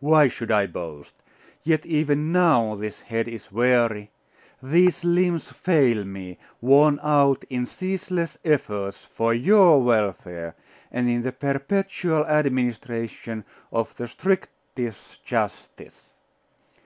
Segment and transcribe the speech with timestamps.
[0.00, 1.14] Why should I boast?
[1.62, 4.10] yet even now this head is weary,
[4.60, 10.56] these limbs fail me, worn out in ceaseless efforts for your welfare,
[10.90, 16.14] and in the perpetual administration of the strictest justice.